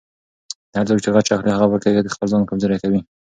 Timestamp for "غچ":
1.15-1.27